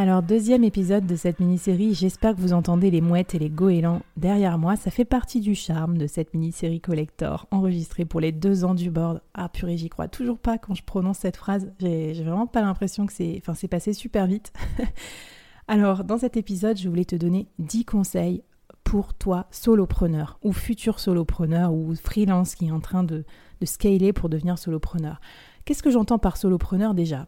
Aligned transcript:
Alors 0.00 0.22
deuxième 0.22 0.62
épisode 0.62 1.06
de 1.06 1.16
cette 1.16 1.40
mini-série, 1.40 1.92
j'espère 1.92 2.36
que 2.36 2.40
vous 2.40 2.52
entendez 2.52 2.88
les 2.88 3.00
mouettes 3.00 3.34
et 3.34 3.40
les 3.40 3.50
goélands 3.50 4.00
derrière 4.16 4.56
moi. 4.56 4.76
Ça 4.76 4.92
fait 4.92 5.04
partie 5.04 5.40
du 5.40 5.56
charme 5.56 5.98
de 5.98 6.06
cette 6.06 6.34
mini-série 6.34 6.80
collector 6.80 7.48
enregistrée 7.50 8.04
pour 8.04 8.20
les 8.20 8.30
deux 8.30 8.64
ans 8.64 8.76
du 8.76 8.92
board. 8.92 9.20
Ah 9.34 9.48
purée, 9.48 9.76
j'y 9.76 9.88
crois 9.88 10.06
toujours 10.06 10.38
pas 10.38 10.56
quand 10.56 10.76
je 10.76 10.84
prononce 10.84 11.18
cette 11.18 11.36
phrase. 11.36 11.72
J'ai 11.80 12.12
vraiment 12.22 12.46
pas 12.46 12.60
l'impression 12.60 13.06
que 13.06 13.12
c'est... 13.12 13.38
Enfin 13.42 13.54
c'est 13.54 13.66
passé 13.66 13.92
super 13.92 14.28
vite. 14.28 14.52
Alors 15.66 16.04
dans 16.04 16.18
cet 16.18 16.36
épisode, 16.36 16.78
je 16.78 16.88
voulais 16.88 17.04
te 17.04 17.16
donner 17.16 17.48
10 17.58 17.84
conseils 17.84 18.44
pour 18.84 19.14
toi, 19.14 19.48
solopreneur 19.50 20.38
ou 20.44 20.52
futur 20.52 21.00
solopreneur 21.00 21.72
ou 21.74 21.96
freelance 21.96 22.54
qui 22.54 22.68
est 22.68 22.70
en 22.70 22.78
train 22.78 23.02
de, 23.02 23.24
de 23.60 23.66
scaler 23.66 24.12
pour 24.12 24.28
devenir 24.28 24.58
solopreneur. 24.58 25.20
Qu'est-ce 25.64 25.82
que 25.82 25.90
j'entends 25.90 26.20
par 26.20 26.36
solopreneur 26.36 26.94
déjà? 26.94 27.26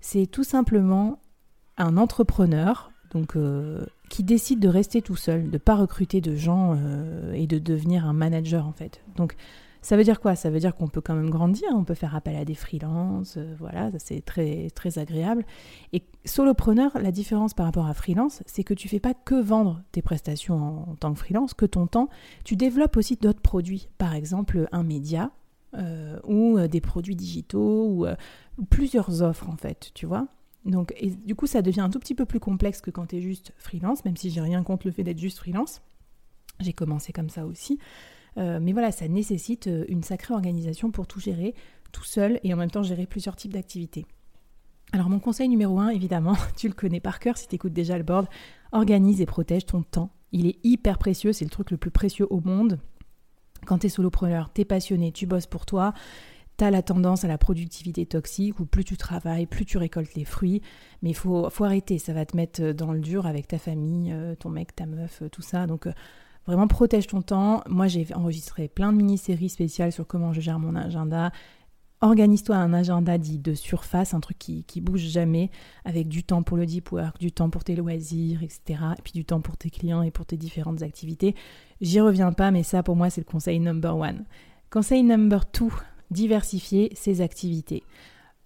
C'est 0.00 0.26
tout 0.26 0.44
simplement 0.44 1.18
un 1.78 1.96
entrepreneur 1.96 2.92
donc, 3.12 3.36
euh, 3.36 3.84
qui 4.08 4.24
décide 4.24 4.60
de 4.60 4.68
rester 4.68 5.02
tout 5.02 5.16
seul, 5.16 5.46
de 5.46 5.52
ne 5.52 5.58
pas 5.58 5.74
recruter 5.74 6.20
de 6.20 6.34
gens 6.34 6.74
euh, 6.76 7.32
et 7.34 7.46
de 7.46 7.58
devenir 7.58 8.06
un 8.06 8.12
manager 8.12 8.66
en 8.66 8.72
fait. 8.72 9.02
Donc 9.16 9.36
ça 9.82 9.96
veut 9.96 10.04
dire 10.04 10.20
quoi? 10.20 10.34
Ça 10.36 10.48
veut 10.48 10.60
dire 10.60 10.74
qu'on 10.74 10.86
peut 10.86 11.00
quand 11.00 11.14
même 11.14 11.28
grandir, 11.28 11.68
on 11.72 11.84
peut 11.84 11.94
faire 11.94 12.14
appel 12.14 12.36
à 12.36 12.44
des 12.44 12.54
freelances, 12.54 13.36
euh, 13.36 13.54
voilà, 13.58 13.90
c'est 13.98 14.24
très, 14.24 14.70
très 14.70 14.98
agréable. 14.98 15.44
Et 15.92 16.04
solopreneur, 16.24 16.92
la 16.94 17.10
différence 17.10 17.52
par 17.52 17.66
rapport 17.66 17.86
à 17.86 17.94
freelance, 17.94 18.42
c'est 18.46 18.64
que 18.64 18.74
tu 18.74 18.88
fais 18.88 19.00
pas 19.00 19.12
que 19.14 19.34
vendre 19.34 19.82
tes 19.92 20.00
prestations 20.00 20.56
en, 20.56 20.92
en 20.92 20.94
tant 20.94 21.12
que 21.12 21.18
freelance, 21.18 21.52
que 21.52 21.66
ton 21.66 21.86
temps, 21.86 22.08
tu 22.44 22.56
développes 22.56 22.96
aussi 22.96 23.16
d'autres 23.16 23.40
produits, 23.42 23.88
par 23.98 24.14
exemple 24.14 24.68
un 24.72 24.84
média, 24.84 25.30
ou 26.28 26.58
des 26.68 26.82
produits 26.82 27.16
digitaux 27.16 27.86
ou 27.86 28.06
plusieurs 28.68 29.22
offres 29.22 29.48
en 29.48 29.56
fait, 29.56 29.90
tu 29.94 30.04
vois. 30.04 30.28
Donc, 30.64 30.94
du 31.24 31.34
coup, 31.34 31.46
ça 31.46 31.62
devient 31.62 31.80
un 31.80 31.90
tout 31.90 31.98
petit 31.98 32.14
peu 32.14 32.24
plus 32.24 32.40
complexe 32.40 32.80
que 32.80 32.90
quand 32.90 33.06
tu 33.06 33.16
es 33.16 33.20
juste 33.20 33.52
freelance, 33.56 34.04
même 34.04 34.16
si 34.16 34.30
j'ai 34.30 34.40
rien 34.40 34.62
contre 34.62 34.86
le 34.86 34.92
fait 34.92 35.02
d'être 35.02 35.18
juste 35.18 35.38
freelance. 35.38 35.82
J'ai 36.60 36.72
commencé 36.72 37.12
comme 37.12 37.28
ça 37.28 37.46
aussi. 37.46 37.78
Euh, 38.38 38.58
mais 38.60 38.72
voilà, 38.72 38.92
ça 38.92 39.08
nécessite 39.08 39.66
euh, 39.66 39.84
une 39.88 40.02
sacrée 40.02 40.34
organisation 40.34 40.90
pour 40.90 41.06
tout 41.06 41.20
gérer 41.20 41.54
tout 41.90 42.04
seul 42.04 42.40
et 42.42 42.54
en 42.54 42.56
même 42.56 42.70
temps 42.70 42.82
gérer 42.82 43.06
plusieurs 43.06 43.36
types 43.36 43.52
d'activités. 43.52 44.06
Alors 44.92 45.08
mon 45.08 45.18
conseil 45.18 45.48
numéro 45.48 45.78
un, 45.78 45.88
évidemment, 45.88 46.36
tu 46.56 46.68
le 46.68 46.74
connais 46.74 47.00
par 47.00 47.18
cœur 47.18 47.36
si 47.36 47.48
tu 47.48 47.56
écoutes 47.56 47.72
déjà 47.72 47.98
le 47.98 48.04
board, 48.04 48.26
organise 48.72 49.20
et 49.20 49.26
protège 49.26 49.66
ton 49.66 49.82
temps. 49.82 50.10
Il 50.32 50.46
est 50.46 50.58
hyper 50.64 50.98
précieux, 50.98 51.32
c'est 51.32 51.44
le 51.44 51.50
truc 51.50 51.70
le 51.70 51.76
plus 51.76 51.90
précieux 51.90 52.26
au 52.30 52.40
monde. 52.40 52.78
Quand 53.66 53.78
tu 53.78 53.86
es 53.86 53.90
solopreneur, 53.90 54.50
tu 54.52 54.62
es 54.62 54.64
passionné, 54.64 55.12
tu 55.12 55.26
bosses 55.26 55.46
pour 55.46 55.66
toi, 55.66 55.92
la 56.70 56.82
tendance 56.82 57.24
à 57.24 57.28
la 57.28 57.38
productivité 57.38 58.06
toxique 58.06 58.60
où 58.60 58.66
plus 58.66 58.84
tu 58.84 58.96
travailles, 58.96 59.46
plus 59.46 59.64
tu 59.64 59.78
récoltes 59.78 60.14
les 60.14 60.24
fruits. 60.24 60.62
Mais 61.02 61.10
il 61.10 61.16
faut, 61.16 61.48
arrêter, 61.60 61.98
ça 61.98 62.12
va 62.12 62.24
te 62.24 62.36
mettre 62.36 62.72
dans 62.72 62.92
le 62.92 63.00
dur 63.00 63.26
avec 63.26 63.48
ta 63.48 63.58
famille, 63.58 64.12
euh, 64.12 64.34
ton 64.34 64.50
mec, 64.50 64.74
ta 64.74 64.86
meuf, 64.86 65.22
euh, 65.22 65.28
tout 65.28 65.42
ça. 65.42 65.66
Donc 65.66 65.86
euh, 65.86 65.92
vraiment 66.46 66.68
protège 66.68 67.06
ton 67.06 67.22
temps. 67.22 67.62
Moi 67.68 67.86
j'ai 67.86 68.06
enregistré 68.14 68.68
plein 68.68 68.92
de 68.92 68.98
mini-séries 68.98 69.48
spéciales 69.48 69.92
sur 69.92 70.06
comment 70.06 70.32
je 70.32 70.40
gère 70.40 70.58
mon 70.58 70.74
agenda. 70.74 71.32
Organise-toi 72.00 72.56
un 72.56 72.72
agenda 72.72 73.16
dit 73.16 73.38
de 73.38 73.54
surface, 73.54 74.12
un 74.12 74.18
truc 74.18 74.36
qui, 74.36 74.64
qui 74.64 74.80
bouge 74.80 75.02
jamais, 75.02 75.50
avec 75.84 76.08
du 76.08 76.24
temps 76.24 76.42
pour 76.42 76.56
le 76.56 76.66
deep 76.66 76.90
work, 76.90 77.20
du 77.20 77.30
temps 77.30 77.48
pour 77.48 77.62
tes 77.62 77.76
loisirs, 77.76 78.42
etc. 78.42 78.80
Et 78.98 79.02
puis 79.02 79.12
du 79.12 79.24
temps 79.24 79.40
pour 79.40 79.56
tes 79.56 79.70
clients 79.70 80.02
et 80.02 80.10
pour 80.10 80.26
tes 80.26 80.36
différentes 80.36 80.82
activités. 80.82 81.36
J'y 81.80 82.00
reviens 82.00 82.32
pas, 82.32 82.50
mais 82.50 82.64
ça 82.64 82.82
pour 82.82 82.96
moi 82.96 83.08
c'est 83.08 83.20
le 83.20 83.30
conseil 83.30 83.60
number 83.60 83.96
one. 83.96 84.24
Conseil 84.72 85.02
number 85.02 85.44
two, 85.44 85.70
diversifier 86.12 86.92
ses 86.94 87.20
activités. 87.20 87.82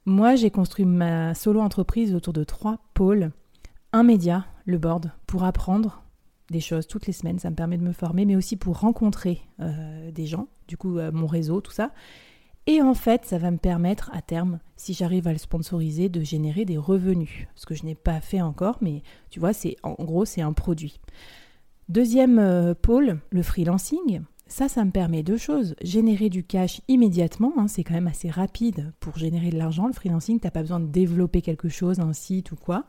Moi, 0.06 0.36
j'ai 0.36 0.50
construit 0.50 0.84
ma 0.84 1.34
solo-entreprise 1.34 2.14
autour 2.14 2.32
de 2.32 2.44
trois 2.44 2.78
pôles. 2.94 3.32
Un 3.92 4.04
média, 4.04 4.46
le 4.64 4.78
board, 4.78 5.10
pour 5.26 5.44
apprendre 5.44 6.02
des 6.50 6.60
choses 6.60 6.86
toutes 6.86 7.06
les 7.06 7.12
semaines, 7.12 7.38
ça 7.38 7.50
me 7.50 7.56
permet 7.56 7.76
de 7.76 7.82
me 7.82 7.92
former, 7.92 8.24
mais 8.24 8.36
aussi 8.36 8.56
pour 8.56 8.78
rencontrer 8.78 9.42
euh, 9.60 10.10
des 10.12 10.26
gens, 10.26 10.46
du 10.68 10.76
coup 10.76 10.98
euh, 10.98 11.10
mon 11.12 11.26
réseau, 11.26 11.60
tout 11.60 11.72
ça. 11.72 11.90
Et 12.68 12.82
en 12.82 12.94
fait, 12.94 13.24
ça 13.24 13.38
va 13.38 13.50
me 13.50 13.58
permettre 13.58 14.10
à 14.12 14.22
terme, 14.22 14.58
si 14.76 14.92
j'arrive 14.92 15.28
à 15.28 15.32
le 15.32 15.38
sponsoriser, 15.38 16.08
de 16.08 16.22
générer 16.22 16.64
des 16.64 16.78
revenus. 16.78 17.46
Ce 17.54 17.64
que 17.64 17.74
je 17.74 17.84
n'ai 17.84 17.94
pas 17.94 18.20
fait 18.20 18.40
encore, 18.40 18.78
mais 18.80 19.02
tu 19.30 19.38
vois, 19.38 19.52
c'est 19.52 19.76
en 19.82 19.94
gros, 20.04 20.24
c'est 20.24 20.40
un 20.40 20.52
produit. 20.52 21.00
Deuxième 21.88 22.40
euh, 22.40 22.74
pôle, 22.74 23.20
le 23.30 23.42
freelancing. 23.42 24.22
Ça, 24.48 24.68
ça 24.68 24.84
me 24.84 24.92
permet 24.92 25.24
deux 25.24 25.38
choses. 25.38 25.74
Générer 25.82 26.28
du 26.28 26.44
cash 26.44 26.80
immédiatement, 26.86 27.52
hein, 27.56 27.66
c'est 27.66 27.82
quand 27.82 27.94
même 27.94 28.06
assez 28.06 28.30
rapide 28.30 28.92
pour 29.00 29.18
générer 29.18 29.50
de 29.50 29.58
l'argent. 29.58 29.88
Le 29.88 29.92
freelancing, 29.92 30.38
tu 30.38 30.46
n'as 30.46 30.52
pas 30.52 30.62
besoin 30.62 30.78
de 30.78 30.86
développer 30.86 31.42
quelque 31.42 31.68
chose, 31.68 31.98
un 31.98 32.12
site 32.12 32.52
ou 32.52 32.56
quoi. 32.56 32.86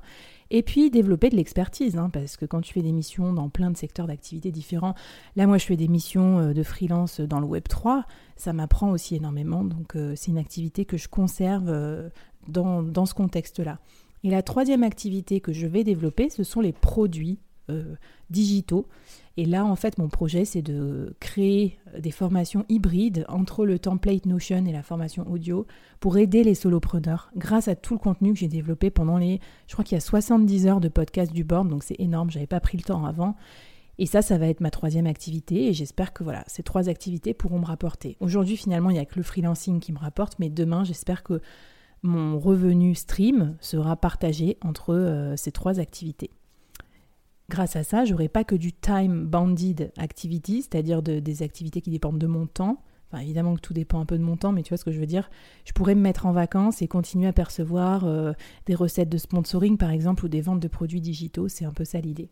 Et 0.50 0.62
puis 0.62 0.90
développer 0.90 1.30
de 1.30 1.36
l'expertise, 1.36 1.98
hein, 1.98 2.10
parce 2.12 2.38
que 2.38 2.46
quand 2.46 2.62
tu 2.62 2.74
fais 2.74 2.82
des 2.82 2.92
missions 2.92 3.34
dans 3.34 3.50
plein 3.50 3.72
de 3.72 3.78
secteurs 3.78 4.08
d'activité 4.08 4.52
différents, 4.52 4.94
là 5.36 5.46
moi 5.46 5.58
je 5.58 5.66
fais 5.66 5.76
des 5.76 5.88
missions 5.88 6.40
euh, 6.40 6.54
de 6.54 6.64
freelance 6.64 7.20
dans 7.20 7.40
le 7.40 7.46
Web 7.46 7.68
3, 7.68 8.06
ça 8.38 8.54
m'apprend 8.54 8.92
aussi 8.92 9.16
énormément, 9.16 9.64
donc 9.66 9.96
euh, 9.96 10.14
c'est 10.16 10.32
une 10.32 10.38
activité 10.38 10.86
que 10.86 10.96
je 10.96 11.10
conserve 11.10 11.68
euh, 11.68 12.10
dans, 12.48 12.82
dans, 12.82 13.06
ce 13.06 13.14
contexte-là. 13.14 13.80
Et 14.24 14.30
la 14.30 14.42
troisième 14.42 14.84
activité 14.84 15.42
que 15.42 15.52
je 15.52 15.68
vais 15.68 15.84
développer, 15.84 16.30
ce 16.30 16.44
sont 16.44 16.62
les 16.62 16.74
produits 16.74 17.40
digitaux. 18.30 18.88
Et 19.40 19.46
là, 19.46 19.64
en 19.64 19.76
fait, 19.76 20.00
mon 20.00 20.10
projet, 20.10 20.46
c'est 20.46 20.64
de 20.64 21.16
créer 21.20 21.78
des 21.98 22.10
formations 22.10 22.66
hybrides 22.70 23.24
entre 23.30 23.68
le 23.68 23.78
template 23.78 24.26
Notion 24.26 24.66
et 24.66 24.72
la 24.72 24.82
formation 24.82 25.30
audio 25.30 25.68
pour 26.00 26.18
aider 26.18 26.44
les 26.44 26.56
solopreneurs 26.56 27.30
grâce 27.38 27.68
à 27.68 27.76
tout 27.76 27.94
le 27.94 28.00
contenu 28.00 28.34
que 28.34 28.40
j'ai 28.40 28.48
développé 28.48 28.90
pendant 28.90 29.20
les, 29.20 29.40
je 29.68 29.74
crois 29.74 29.86
qu'il 29.86 29.96
y 29.96 29.98
a 29.98 30.02
70 30.02 30.66
heures 30.66 30.82
de 30.82 30.90
podcast 30.90 31.32
du 31.32 31.44
board, 31.44 31.70
donc 31.70 31.84
c'est 31.84 32.00
énorme, 32.00 32.32
j'avais 32.32 32.48
pas 32.48 32.60
pris 32.60 32.78
le 32.78 32.84
temps 32.84 33.06
avant. 33.06 33.36
Et 34.00 34.08
ça, 34.08 34.24
ça 34.24 34.40
va 34.40 34.48
être 34.48 34.62
ma 34.62 34.72
troisième 34.72 35.06
activité 35.06 35.68
et 35.68 35.74
j'espère 35.74 36.14
que 36.14 36.24
voilà, 36.24 36.44
ces 36.48 36.64
trois 36.64 36.90
activités 36.90 37.36
pourront 37.36 37.60
me 37.60 37.66
rapporter. 37.66 38.18
Aujourd'hui, 38.20 38.58
finalement, 38.58 38.90
il 38.90 38.94
n'y 38.94 39.00
a 39.00 39.06
que 39.06 39.18
le 39.18 39.24
freelancing 39.24 39.80
qui 39.80 39.92
me 39.92 40.00
rapporte, 40.00 40.40
mais 40.40 40.50
demain, 40.50 40.84
j'espère 40.84 41.22
que 41.22 41.42
mon 42.02 42.40
revenu 42.40 42.96
stream 42.96 43.56
sera 43.60 43.96
partagé 43.96 44.58
entre 44.62 44.94
euh, 44.94 45.36
ces 45.36 45.52
trois 45.52 45.80
activités. 45.80 46.32
Grâce 47.50 47.78
à 47.78 47.84
ça, 47.84 48.04
j'aurai 48.04 48.28
pas 48.28 48.44
que 48.44 48.56
du 48.56 48.74
time 48.74 49.26
bounded 49.26 49.92
activity, 49.98 50.64
c'est-à-dire 50.64 51.02
des 51.02 51.44
activités 51.44 51.82
qui 51.82 51.92
dépendent 51.92 52.20
de 52.20 52.28
mon 52.28 52.46
temps. 52.46 52.82
Enfin, 53.10 53.24
évidemment 53.24 53.56
que 53.56 53.62
tout 53.62 53.74
dépend 53.74 54.02
un 54.02 54.06
peu 54.06 54.18
de 54.18 54.24
mon 54.24 54.36
temps, 54.36 54.52
mais 54.52 54.64
tu 54.64 54.70
vois 54.70 54.78
ce 54.78 54.84
que 54.84 54.92
je 54.92 55.00
veux 55.00 55.06
dire. 55.06 55.30
Je 55.64 55.72
pourrais 55.72 55.96
me 55.96 56.02
mettre 56.02 56.26
en 56.26 56.34
vacances 56.34 56.82
et 56.82 56.90
continuer 56.90 57.28
à 57.28 57.34
percevoir 57.34 58.04
euh, 58.04 58.34
des 58.66 58.76
recettes 58.76 59.08
de 59.08 59.18
sponsoring, 59.18 59.78
par 59.78 59.92
exemple, 59.92 60.26
ou 60.26 60.28
des 60.28 60.42
ventes 60.42 60.60
de 60.60 60.68
produits 60.68 61.00
digitaux. 61.00 61.48
C'est 61.48 61.64
un 61.64 61.72
peu 61.72 61.86
ça 61.86 62.02
l'idée. 62.02 62.30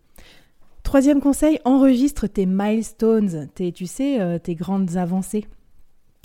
Troisième 0.83 1.21
conseil, 1.21 1.59
enregistre 1.63 2.27
tes 2.27 2.45
milestones, 2.45 3.47
tes, 3.55 3.71
tu 3.71 3.87
sais, 3.87 4.19
euh, 4.19 4.37
tes 4.37 4.55
grandes 4.55 4.97
avancées. 4.97 5.45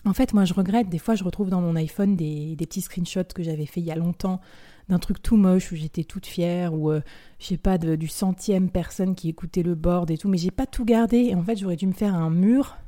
En 0.06 0.14
fait, 0.14 0.32
moi, 0.32 0.44
je 0.44 0.54
regrette. 0.54 0.88
Des 0.88 0.98
fois, 0.98 1.14
je 1.14 1.24
retrouve 1.24 1.50
dans 1.50 1.60
mon 1.60 1.76
iPhone 1.76 2.16
des, 2.16 2.56
petits 2.58 2.80
screenshots 2.80 3.34
que 3.34 3.42
j'avais 3.42 3.66
fait 3.66 3.80
il 3.80 3.86
y 3.86 3.90
a 3.90 3.96
longtemps 3.96 4.40
d'un 4.88 4.98
truc 4.98 5.22
tout 5.22 5.36
moche 5.36 5.70
où 5.72 5.76
j'étais 5.76 6.04
toute 6.04 6.26
fière 6.26 6.74
ou 6.74 6.90
euh, 6.90 7.00
je 7.38 7.46
sais 7.46 7.56
pas 7.56 7.78
du 7.78 8.08
centième 8.08 8.70
personne 8.70 9.14
qui 9.14 9.28
écoutait 9.28 9.62
le 9.62 9.74
board 9.74 10.10
et 10.10 10.18
tout, 10.18 10.28
mais 10.28 10.38
j'ai 10.38 10.50
pas 10.50 10.66
tout 10.66 10.84
gardé. 10.84 11.18
Et 11.18 11.34
en 11.34 11.42
fait, 11.42 11.56
j'aurais 11.56 11.76
dû 11.76 11.86
me 11.86 11.92
faire 11.92 12.14
un 12.14 12.30
mur, 12.30 12.78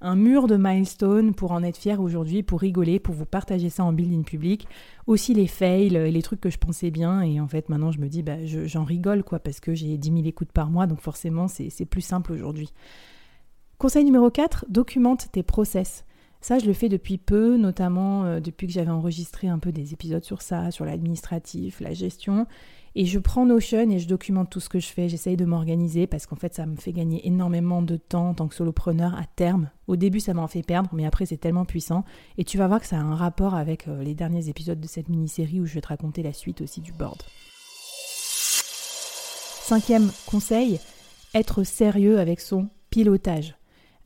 un 0.00 0.16
mur 0.16 0.46
de 0.46 0.56
milestone 0.56 1.34
pour 1.34 1.52
en 1.52 1.62
être 1.62 1.76
fière 1.76 2.00
aujourd'hui, 2.00 2.42
pour 2.42 2.60
rigoler, 2.60 2.98
pour 2.98 3.14
vous 3.14 3.26
partager 3.26 3.68
ça 3.68 3.84
en 3.84 3.92
building 3.92 4.24
public. 4.24 4.66
Aussi 5.06 5.34
les 5.34 5.46
fails, 5.46 5.90
les 5.90 6.22
trucs 6.22 6.40
que 6.40 6.50
je 6.50 6.58
pensais 6.58 6.90
bien. 6.90 7.20
Et 7.20 7.40
en 7.40 7.46
fait, 7.46 7.68
maintenant, 7.68 7.92
je 7.92 8.00
me 8.00 8.08
dis, 8.08 8.22
bah, 8.22 8.44
j'en 8.46 8.84
rigole 8.84 9.22
quoi, 9.22 9.38
parce 9.38 9.60
que 9.60 9.74
j'ai 9.74 9.98
10 9.98 10.08
000 10.08 10.22
écoutes 10.24 10.52
par 10.52 10.70
mois, 10.70 10.86
donc 10.86 11.02
forcément, 11.02 11.46
c'est 11.46 11.84
plus 11.84 12.00
simple 12.00 12.32
aujourd'hui. 12.32 12.72
Conseil 13.76 14.04
numéro 14.04 14.30
4, 14.30 14.64
documente 14.70 15.30
tes 15.30 15.44
process. 15.44 16.04
Ça, 16.40 16.58
je 16.58 16.66
le 16.66 16.72
fais 16.72 16.88
depuis 16.88 17.18
peu, 17.18 17.56
notamment 17.56 18.24
euh, 18.24 18.40
depuis 18.40 18.68
que 18.68 18.72
j'avais 18.72 18.90
enregistré 18.90 19.48
un 19.48 19.58
peu 19.58 19.72
des 19.72 19.92
épisodes 19.92 20.22
sur 20.22 20.40
ça, 20.40 20.70
sur 20.70 20.84
l'administratif, 20.84 21.80
la 21.80 21.92
gestion. 21.92 22.46
Et 22.94 23.06
je 23.06 23.18
prends 23.18 23.44
Notion 23.44 23.90
et 23.90 23.98
je 23.98 24.08
documente 24.08 24.50
tout 24.50 24.60
ce 24.60 24.68
que 24.68 24.78
je 24.78 24.86
fais. 24.86 25.08
J'essaye 25.08 25.36
de 25.36 25.44
m'organiser 25.44 26.06
parce 26.06 26.26
qu'en 26.26 26.36
fait, 26.36 26.54
ça 26.54 26.64
me 26.66 26.76
fait 26.76 26.92
gagner 26.92 27.26
énormément 27.26 27.82
de 27.82 27.96
temps 27.96 28.30
en 28.30 28.34
tant 28.34 28.48
que 28.48 28.54
solopreneur 28.54 29.14
à 29.14 29.24
terme. 29.36 29.70
Au 29.88 29.96
début, 29.96 30.20
ça 30.20 30.32
m'en 30.32 30.48
fait 30.48 30.62
perdre, 30.62 30.90
mais 30.92 31.06
après, 31.06 31.26
c'est 31.26 31.36
tellement 31.36 31.64
puissant. 31.64 32.04
Et 32.38 32.44
tu 32.44 32.56
vas 32.56 32.66
voir 32.66 32.80
que 32.80 32.86
ça 32.86 32.96
a 32.96 33.02
un 33.02 33.14
rapport 33.14 33.54
avec 33.54 33.88
euh, 33.88 34.02
les 34.02 34.14
derniers 34.14 34.48
épisodes 34.48 34.80
de 34.80 34.86
cette 34.86 35.08
mini-série 35.08 35.60
où 35.60 35.66
je 35.66 35.74
vais 35.74 35.80
te 35.80 35.88
raconter 35.88 36.22
la 36.22 36.32
suite 36.32 36.60
aussi 36.60 36.80
du 36.80 36.92
board. 36.92 37.22
Cinquième 39.62 40.10
conseil, 40.26 40.80
être 41.34 41.62
sérieux 41.62 42.18
avec 42.18 42.40
son 42.40 42.68
pilotage. 42.90 43.54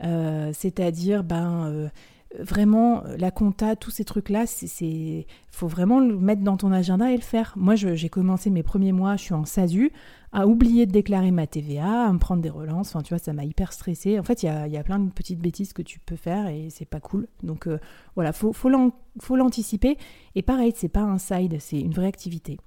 Euh, 0.02 0.50
c'est-à-dire, 0.52 1.22
ben, 1.22 1.90
vraiment, 2.38 3.02
la 3.18 3.30
compta, 3.30 3.76
tous 3.76 3.90
ces 3.90 4.04
trucs-là, 4.04 4.46
c'est, 4.46 5.26
faut 5.50 5.66
vraiment 5.66 6.00
le 6.00 6.16
mettre 6.16 6.42
dans 6.42 6.56
ton 6.56 6.72
agenda 6.72 7.10
et 7.10 7.16
le 7.16 7.22
faire. 7.22 7.54
Moi, 7.56 7.74
j'ai 7.74 8.08
commencé 8.08 8.50
mes 8.50 8.62
premiers 8.62 8.92
mois, 8.92 9.16
je 9.16 9.22
suis 9.22 9.34
en 9.34 9.44
SASU, 9.44 9.92
à 10.32 10.46
oublier 10.46 10.86
de 10.86 10.92
déclarer 10.92 11.30
ma 11.30 11.46
TVA, 11.46 12.06
à 12.06 12.12
me 12.12 12.18
prendre 12.18 12.42
des 12.42 12.50
relances. 12.50 12.88
Enfin, 12.88 13.02
tu 13.02 13.14
vois, 13.14 13.18
ça 13.18 13.32
m'a 13.32 13.44
hyper 13.44 13.72
stressé. 13.72 14.18
En 14.18 14.22
fait, 14.22 14.42
il 14.42 14.46
y 14.46 14.76
a, 14.76 14.84
plein 14.84 14.98
de 14.98 15.10
petites 15.10 15.40
bêtises 15.40 15.72
que 15.72 15.82
tu 15.82 15.98
peux 15.98 16.16
faire 16.16 16.48
et 16.48 16.68
c'est 16.70 16.86
pas 16.86 17.00
cool. 17.00 17.28
Donc 17.42 17.66
euh, 17.66 17.78
voilà, 18.14 18.32
faut, 18.32 18.52
faut 18.52 19.36
l'anticiper. 19.36 19.98
Et 20.34 20.42
pareil, 20.42 20.72
c'est 20.74 20.88
pas 20.88 21.02
un 21.02 21.18
side, 21.18 21.56
c'est 21.60 21.80
une 21.80 21.92
vraie 21.92 22.06
activité. 22.06 22.58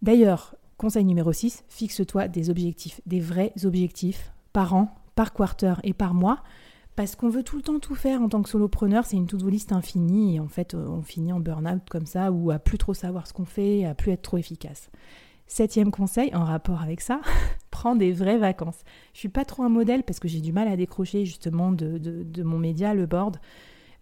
D'ailleurs, 0.00 0.54
conseil 0.76 1.04
numéro 1.04 1.32
6, 1.32 1.64
fixe-toi 1.68 2.28
des 2.28 2.50
objectifs, 2.50 3.00
des 3.06 3.20
vrais 3.20 3.52
objectifs 3.64 4.32
par 4.52 4.74
an, 4.74 4.94
par 5.14 5.32
quarter 5.32 5.74
et 5.82 5.92
par 5.92 6.14
mois. 6.14 6.42
Parce 6.94 7.16
qu'on 7.16 7.30
veut 7.30 7.42
tout 7.42 7.56
le 7.56 7.62
temps 7.62 7.78
tout 7.78 7.94
faire 7.94 8.20
en 8.20 8.28
tant 8.28 8.42
que 8.42 8.50
solopreneur, 8.50 9.06
c'est 9.06 9.16
une 9.16 9.26
to-do 9.26 9.48
infinie 9.70 10.36
et 10.36 10.40
en 10.40 10.48
fait 10.48 10.74
euh, 10.74 10.86
on 10.88 11.02
finit 11.02 11.32
en 11.32 11.40
burn-out 11.40 11.88
comme 11.88 12.04
ça 12.04 12.30
ou 12.30 12.50
à 12.50 12.58
plus 12.58 12.76
trop 12.76 12.92
savoir 12.92 13.26
ce 13.26 13.32
qu'on 13.32 13.46
fait, 13.46 13.86
à 13.86 13.94
plus 13.94 14.12
être 14.12 14.22
trop 14.22 14.36
efficace. 14.36 14.90
Septième 15.46 15.90
conseil 15.90 16.34
en 16.34 16.44
rapport 16.44 16.82
avec 16.82 17.00
ça, 17.00 17.20
prends 17.70 17.96
des 17.96 18.12
vraies 18.12 18.38
vacances. 18.38 18.80
Je 19.14 19.20
suis 19.20 19.28
pas 19.28 19.44
trop 19.44 19.62
un 19.62 19.68
modèle 19.68 20.02
parce 20.02 20.20
que 20.20 20.28
j'ai 20.28 20.40
du 20.40 20.52
mal 20.52 20.68
à 20.68 20.76
décrocher 20.76 21.24
justement 21.24 21.72
de, 21.72 21.98
de, 21.98 22.42
mon 22.42 22.58
média, 22.58 22.94
le 22.94 23.06
board. 23.06 23.38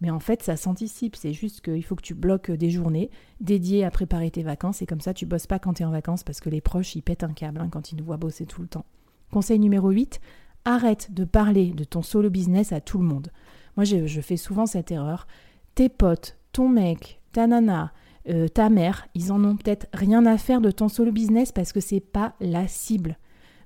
Mais 0.01 0.11
en 0.11 0.21
fait, 0.21 0.43
ça 0.43 0.57
s'anticipe. 0.57 1.17
C'est 1.17 1.33
juste 1.33 1.61
qu'il 1.61 1.85
faut 1.85 1.97
que 1.97 2.03
tu 2.03 2.15
bloques 2.15 2.51
des 2.51 2.71
journées 2.71 3.11
dédiées 3.41 3.85
à 3.85 3.91
préparer 3.91 4.31
tes 4.31 4.43
vacances. 4.43 4.81
Et 4.81 4.87
comme 4.87 5.01
ça, 5.01 5.13
tu 5.13 5.27
bosses 5.27 5.47
pas 5.47 5.59
quand 5.59 5.75
tu 5.75 5.83
es 5.83 5.87
en 5.87 5.91
vacances 5.91 6.23
parce 6.23 6.41
que 6.41 6.49
les 6.49 6.61
proches, 6.61 6.95
ils 6.95 7.03
pètent 7.03 7.25
un 7.25 7.33
câble 7.33 7.61
hein, 7.61 7.69
quand 7.69 7.93
ils 7.93 7.97
nous 7.97 8.05
voient 8.05 8.17
bosser 8.17 8.47
tout 8.47 8.63
le 8.63 8.69
temps. 8.69 8.87
Conseil 9.31 9.59
numéro 9.59 9.91
8, 9.91 10.21
Arrête 10.65 11.13
de 11.13 11.25
parler 11.25 11.71
de 11.71 11.85
ton 11.85 12.03
solo 12.03 12.31
business 12.31 12.73
à 12.73 12.81
tout 12.81 12.99
le 12.99 13.05
monde. 13.05 13.31
Moi, 13.77 13.85
je, 13.85 14.21
fais 14.21 14.37
souvent 14.37 14.67
cette 14.67 14.91
erreur. 14.91 15.27
Tes 15.75 15.89
potes, 15.89 16.37
ton 16.53 16.69
mec, 16.69 17.21
ta 17.33 17.47
nana, 17.47 17.93
euh, 18.29 18.49
ta 18.49 18.69
mère, 18.69 19.07
ils 19.15 19.33
en 19.33 19.43
ont 19.45 19.57
peut-être 19.57 19.87
rien 19.95 20.27
à 20.27 20.37
faire 20.37 20.61
de 20.61 20.71
ton 20.71 20.89
solo 20.89 21.13
business 21.13 21.53
parce 21.53 21.73
que 21.73 21.81
c'est 21.81 22.01
pas 22.01 22.35
la 22.41 22.69
cible. 22.69 23.17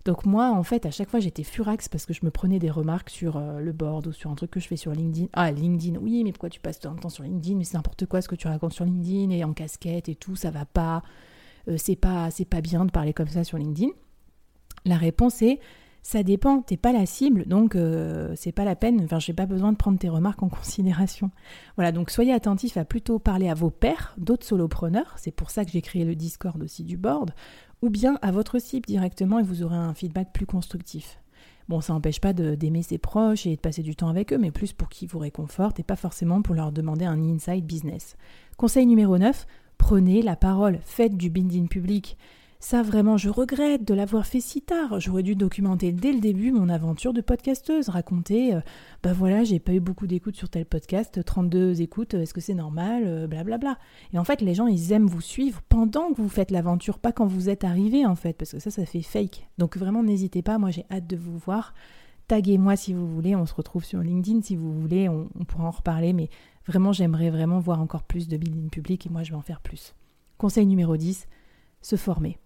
Donc 0.04 0.26
moi, 0.26 0.50
en 0.50 0.62
fait, 0.62 0.84
à 0.84 0.90
chaque 0.90 1.08
fois, 1.08 1.18
j'étais 1.18 1.44
furax 1.44 1.88
parce 1.88 2.04
que 2.04 2.12
je 2.12 2.20
me 2.24 2.30
prenais 2.30 2.58
des 2.58 2.70
remarques 2.70 3.08
sur 3.08 3.38
euh, 3.38 3.58
le 3.60 3.72
board 3.72 4.06
ou 4.06 4.12
sur 4.12 4.30
un 4.30 4.34
truc 4.34 4.50
que 4.50 4.60
je 4.60 4.68
fais 4.68 4.76
sur 4.76 4.92
LinkedIn. 4.92 5.28
Ah, 5.32 5.50
LinkedIn, 5.50 5.98
oui, 5.98 6.22
mais 6.24 6.32
pourquoi 6.32 6.50
tu 6.50 6.60
passes 6.60 6.78
tant 6.78 6.94
de 6.94 7.00
temps 7.00 7.08
sur 7.08 7.24
LinkedIn? 7.24 7.56
Mais 7.56 7.64
c'est 7.64 7.76
n'importe 7.76 8.04
quoi 8.04 8.20
ce 8.20 8.28
que 8.28 8.34
tu 8.34 8.46
racontes 8.46 8.74
sur 8.74 8.84
LinkedIn 8.84 9.30
et 9.30 9.44
en 9.44 9.54
casquette 9.54 10.10
et 10.10 10.14
tout, 10.14 10.36
ça 10.36 10.50
va 10.50 10.66
pas. 10.66 11.02
Euh, 11.68 11.76
c'est 11.78 11.96
pas, 11.96 12.30
c'est 12.30 12.44
pas 12.44 12.60
bien 12.60 12.84
de 12.84 12.90
parler 12.90 13.14
comme 13.14 13.28
ça 13.28 13.44
sur 13.44 13.56
LinkedIn. 13.56 13.90
La 14.84 14.96
réponse 14.96 15.40
est 15.40 15.58
ça 16.04 16.22
dépend, 16.22 16.60
t'es 16.60 16.76
pas 16.76 16.92
la 16.92 17.06
cible, 17.06 17.46
donc 17.46 17.74
euh, 17.74 18.34
c'est 18.36 18.52
pas 18.52 18.66
la 18.66 18.76
peine, 18.76 19.00
enfin 19.02 19.18
j'ai 19.18 19.32
pas 19.32 19.46
besoin 19.46 19.72
de 19.72 19.78
prendre 19.78 19.98
tes 19.98 20.10
remarques 20.10 20.42
en 20.42 20.48
considération. 20.50 21.30
Voilà, 21.76 21.92
donc 21.92 22.10
soyez 22.10 22.34
attentifs 22.34 22.76
à 22.76 22.84
plutôt 22.84 23.18
parler 23.18 23.48
à 23.48 23.54
vos 23.54 23.70
pairs, 23.70 24.14
d'autres 24.18 24.44
solopreneurs, 24.44 25.14
c'est 25.16 25.30
pour 25.30 25.50
ça 25.50 25.64
que 25.64 25.70
j'ai 25.70 25.80
créé 25.80 26.04
le 26.04 26.14
Discord 26.14 26.62
aussi 26.62 26.84
du 26.84 26.98
board, 26.98 27.30
ou 27.80 27.88
bien 27.88 28.18
à 28.20 28.32
votre 28.32 28.58
cible 28.58 28.84
directement 28.84 29.38
et 29.38 29.42
vous 29.42 29.62
aurez 29.62 29.78
un 29.78 29.94
feedback 29.94 30.30
plus 30.34 30.44
constructif. 30.44 31.18
Bon, 31.70 31.80
ça 31.80 31.94
n'empêche 31.94 32.20
pas 32.20 32.34
d'aimer 32.34 32.82
ses 32.82 32.98
proches 32.98 33.46
et 33.46 33.56
de 33.56 33.60
passer 33.60 33.82
du 33.82 33.96
temps 33.96 34.08
avec 34.08 34.30
eux, 34.34 34.38
mais 34.38 34.50
plus 34.50 34.74
pour 34.74 34.90
qu'ils 34.90 35.08
vous 35.08 35.18
réconfortent 35.18 35.80
et 35.80 35.84
pas 35.84 35.96
forcément 35.96 36.42
pour 36.42 36.54
leur 36.54 36.70
demander 36.70 37.06
un 37.06 37.18
inside 37.18 37.64
business. 37.64 38.18
Conseil 38.58 38.84
numéro 38.84 39.16
9, 39.16 39.46
prenez 39.78 40.20
la 40.20 40.36
parole, 40.36 40.80
faites 40.82 41.16
du 41.16 41.30
building 41.30 41.66
public. 41.66 42.18
Ça 42.64 42.82
vraiment, 42.82 43.18
je 43.18 43.28
regrette 43.28 43.86
de 43.86 43.92
l'avoir 43.92 44.24
fait 44.24 44.40
si 44.40 44.62
tard. 44.62 44.98
J'aurais 44.98 45.22
dû 45.22 45.36
documenter 45.36 45.92
dès 45.92 46.14
le 46.14 46.20
début 46.20 46.50
mon 46.50 46.70
aventure 46.70 47.12
de 47.12 47.20
podcasteuse, 47.20 47.90
raconter, 47.90 48.54
euh, 48.54 48.60
bah 49.02 49.12
voilà, 49.12 49.44
j'ai 49.44 49.58
pas 49.58 49.74
eu 49.74 49.80
beaucoup 49.80 50.06
d'écoutes 50.06 50.36
sur 50.36 50.48
tel 50.48 50.64
podcast, 50.64 51.22
32 51.22 51.82
écoutes, 51.82 52.14
est-ce 52.14 52.32
que 52.32 52.40
c'est 52.40 52.54
normal, 52.54 53.02
blablabla. 53.28 53.36
Euh, 53.36 53.44
bla 53.44 53.58
bla. 53.58 53.78
Et 54.14 54.18
en 54.18 54.24
fait, 54.24 54.40
les 54.40 54.54
gens, 54.54 54.66
ils 54.66 54.92
aiment 54.92 55.08
vous 55.08 55.20
suivre 55.20 55.60
pendant 55.68 56.14
que 56.14 56.22
vous 56.22 56.30
faites 56.30 56.50
l'aventure, 56.50 56.98
pas 56.98 57.12
quand 57.12 57.26
vous 57.26 57.50
êtes 57.50 57.64
arrivé 57.64 58.06
en 58.06 58.14
fait, 58.14 58.32
parce 58.32 58.52
que 58.52 58.58
ça, 58.58 58.70
ça 58.70 58.86
fait 58.86 59.02
fake. 59.02 59.46
Donc 59.58 59.76
vraiment, 59.76 60.02
n'hésitez 60.02 60.40
pas, 60.40 60.56
moi 60.56 60.70
j'ai 60.70 60.86
hâte 60.90 61.06
de 61.06 61.18
vous 61.18 61.36
voir. 61.36 61.74
Taguez-moi 62.28 62.76
si 62.76 62.94
vous 62.94 63.06
voulez, 63.06 63.36
on 63.36 63.44
se 63.44 63.52
retrouve 63.52 63.84
sur 63.84 64.00
LinkedIn 64.00 64.40
si 64.40 64.56
vous 64.56 64.72
voulez, 64.72 65.10
on, 65.10 65.28
on 65.38 65.44
pourra 65.44 65.64
en 65.64 65.70
reparler, 65.70 66.14
mais 66.14 66.30
vraiment, 66.66 66.92
j'aimerais 66.92 67.28
vraiment 67.28 67.58
voir 67.58 67.82
encore 67.82 68.04
plus 68.04 68.26
de 68.26 68.38
building 68.38 68.70
public 68.70 69.04
et 69.04 69.10
moi 69.10 69.22
je 69.22 69.32
vais 69.32 69.36
en 69.36 69.42
faire 69.42 69.60
plus. 69.60 69.94
Conseil 70.38 70.64
numéro 70.64 70.96
10, 70.96 71.28
se 71.82 71.96
former. 71.96 72.38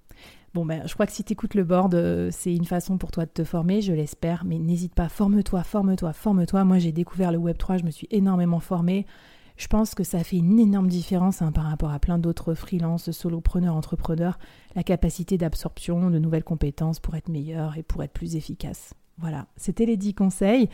Bon, 0.54 0.64
ben, 0.64 0.82
je 0.86 0.94
crois 0.94 1.06
que 1.06 1.12
si 1.12 1.24
tu 1.24 1.34
écoutes 1.34 1.54
le 1.54 1.64
board, 1.64 1.94
euh, 1.94 2.30
c'est 2.32 2.54
une 2.54 2.64
façon 2.64 2.96
pour 2.96 3.10
toi 3.10 3.26
de 3.26 3.30
te 3.30 3.44
former, 3.44 3.82
je 3.82 3.92
l'espère, 3.92 4.44
mais 4.44 4.58
n'hésite 4.58 4.94
pas, 4.94 5.08
forme-toi, 5.08 5.62
forme-toi, 5.62 6.12
forme-toi. 6.12 6.64
Moi, 6.64 6.78
j'ai 6.78 6.92
découvert 6.92 7.32
le 7.32 7.38
Web3, 7.38 7.80
je 7.80 7.84
me 7.84 7.90
suis 7.90 8.08
énormément 8.10 8.60
formée. 8.60 9.06
Je 9.56 9.66
pense 9.66 9.94
que 9.94 10.04
ça 10.04 10.22
fait 10.22 10.36
une 10.36 10.58
énorme 10.58 10.86
différence 10.86 11.42
hein, 11.42 11.50
par 11.50 11.64
rapport 11.64 11.90
à 11.90 11.98
plein 11.98 12.18
d'autres 12.18 12.54
freelances, 12.54 13.10
solopreneurs, 13.10 13.74
entrepreneurs, 13.74 14.38
la 14.76 14.84
capacité 14.84 15.36
d'absorption 15.36 16.10
de 16.10 16.18
nouvelles 16.18 16.44
compétences 16.44 17.00
pour 17.00 17.16
être 17.16 17.28
meilleur 17.28 17.76
et 17.76 17.82
pour 17.82 18.02
être 18.04 18.12
plus 18.12 18.36
efficace. 18.36 18.94
Voilà, 19.18 19.46
c'était 19.56 19.84
les 19.84 19.96
10 19.96 20.14
conseils. 20.14 20.68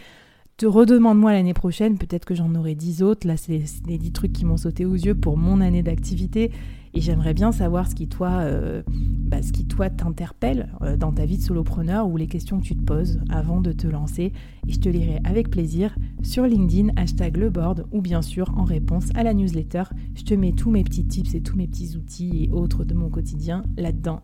Te 0.57 0.67
redemande-moi 0.67 1.33
l'année 1.33 1.53
prochaine, 1.53 1.99
peut-être 1.99 2.25
que 2.25 2.37
j'en 2.37 2.55
aurai 2.55 2.77
10 2.77 3.03
autres. 3.03 3.27
Là, 3.27 3.37
c'est 3.37 3.61
les 3.89 3.99
10 3.99 4.13
trucs 4.13 4.33
qui 4.33 4.45
m'ont 4.45 4.57
sauté 4.57 4.85
aux 4.85 4.95
yeux 4.95 5.17
pour 5.17 5.37
mon 5.37 5.61
année 5.61 5.83
d'activité. 5.83 6.53
Et 6.97 7.01
j'aimerais 7.01 7.35
bien 7.35 7.51
savoir 7.51 7.91
ce 7.91 7.97
qui 7.97 8.07
toi, 8.07 8.29
euh, 8.43 8.85
bah, 8.89 9.41
qui 9.41 9.67
toi 9.67 9.91
t'interpelle 9.91 10.69
euh, 10.83 10.97
dans 10.97 11.11
ta 11.11 11.27
vie 11.27 11.39
de 11.39 11.43
solopreneur 11.43 12.09
ou 12.09 12.17
les 12.17 12.29
questions 12.29 12.61
que 12.61 12.65
tu 12.67 12.77
te 12.77 12.85
poses 12.85 13.19
avant 13.31 13.61
de 13.61 13.73
te 13.73 13.89
lancer. 13.89 14.33
Et 14.69 14.73
je 14.73 14.79
te 14.79 14.89
lirai 14.89 15.19
avec 15.25 15.51
plaisir 15.51 15.97
sur 16.23 16.47
LinkedIn, 16.47 16.91
hashtag 16.95 17.37
le 17.37 17.51
board, 17.51 17.87
ou 17.91 18.01
bien 18.01 18.23
sûr 18.23 18.57
en 18.57 18.63
réponse 18.63 19.09
à 19.17 19.25
la 19.25 19.35
newsletter. 19.35 19.83
Je 20.15 20.23
te 20.23 20.35
mets 20.35 20.53
tous 20.53 20.71
mes 20.71 20.85
petits 20.85 21.05
tips 21.05 21.35
et 21.35 21.41
tous 21.41 21.57
mes 21.57 21.67
petits 21.67 21.97
outils 21.97 22.45
et 22.45 22.53
autres 22.53 22.85
de 22.85 22.95
mon 22.95 23.11
quotidien 23.11 23.65
là-dedans. 23.77 24.21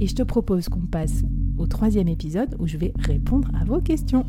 Et 0.00 0.06
je 0.06 0.14
te 0.14 0.22
propose 0.22 0.68
qu'on 0.68 0.86
passe 0.86 1.24
au 1.58 1.66
troisième 1.66 2.08
épisode 2.08 2.54
où 2.60 2.68
je 2.68 2.76
vais 2.76 2.92
répondre 2.96 3.50
à 3.60 3.64
vos 3.64 3.80
questions. 3.80 4.24